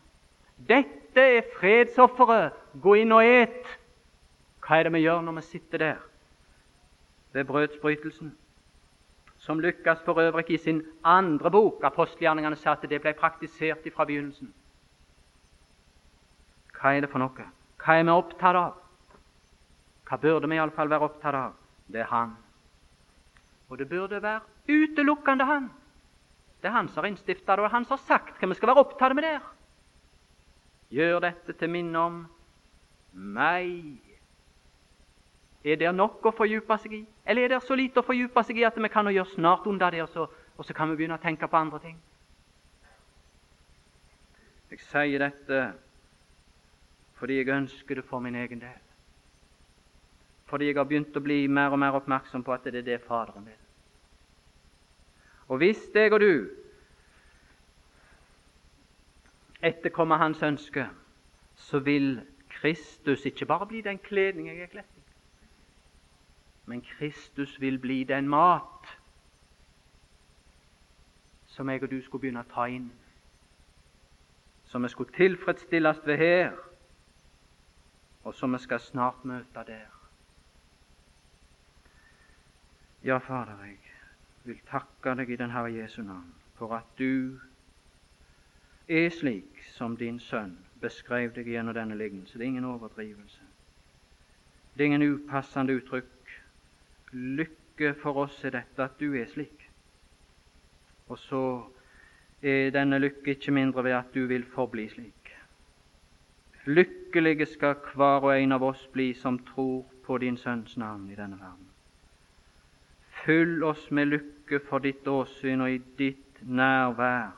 [0.67, 2.51] Dette er fredsofferet.
[2.81, 3.65] Gå inn og et.
[4.63, 6.05] Hva er det vi gjør når vi sitter der
[7.33, 8.35] ved brødsbrytelsen?
[9.39, 14.05] som Lukas for øvrig i sin andre bok, apostelgjerningene, sa at det ble praktisert fra
[14.05, 14.53] begynnelsen.
[16.75, 17.47] Hva er det for noe?
[17.79, 18.75] Hva er vi opptatt av?
[20.09, 21.55] Hva burde vi iallfall være opptatt av?
[21.87, 22.35] Det er Han.
[23.69, 25.69] Og det burde være utelukkende Han.
[26.61, 28.71] Det er Han som har innstifta det, og Han som har sagt hva vi skal
[28.71, 29.39] være opptatt med der.
[30.89, 32.19] Gjør dette til minne om
[33.13, 33.99] meg.
[35.63, 38.61] Er det nok å fordype seg i, eller er det så lite å fordype seg
[38.61, 40.25] i at vi kan gjøre snart unna det, og så,
[40.57, 41.97] og så kan vi begynne å tenke på andre ting?
[44.69, 45.63] Jeg sier dette
[47.19, 48.88] fordi jeg ønsker det for min egen del.
[50.49, 53.01] Fordi jeg har begynt å bli mer og mer oppmerksom på at det er det
[53.05, 53.59] Faderen vil.
[55.49, 56.33] Og hvis deg og du
[59.61, 60.87] etterkommer Hans ønske,
[61.55, 62.19] så vil
[62.49, 64.99] Kristus ikke bare bli den kledning jeg er kledd
[66.69, 68.97] men Kristus vil bli den mat
[71.47, 72.91] som jeg og du skulle begynne å ta inn,
[74.69, 76.51] som vi skulle tilfredsstilles ved her,
[78.21, 79.98] og som vi skal snart møte der.
[83.03, 83.77] Ja, Fader, jeg
[84.43, 87.39] vil takke deg i den Herre Jesu navn for at du
[88.91, 92.35] er slik som din sønn beskrev deg gjennom denne lignelse.
[92.35, 93.45] Det er ingen overdrivelse.
[94.73, 96.35] Det er ingen upassende uttrykk
[97.11, 99.63] Lykke for oss er dette at du er slik.
[101.07, 101.43] Og så
[102.43, 105.33] er denne lykke ikke mindre ved at du vil forbli slik.
[106.65, 111.15] Lykkelige skal hver og en av oss bli som tror på din Sønns navn i
[111.15, 111.68] denne verden.
[113.25, 117.35] Fyll oss med lykke for ditt åsyn og i ditt nærvær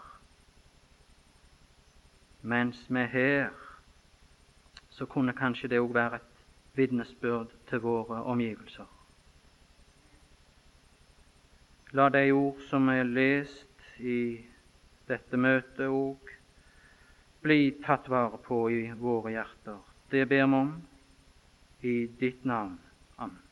[2.42, 3.50] mens vi er her.
[4.90, 6.42] Så kunne kanskje det òg være et
[6.76, 8.86] vitnesbyrd til våre omgivelser.
[11.92, 14.40] La de ord som er lest i
[15.08, 16.34] dette møtet òg
[17.42, 19.80] bli tatt vare på i våre hjerter.
[20.12, 20.74] Det ber vi om
[21.82, 22.80] i ditt navn.
[23.18, 23.51] Amen.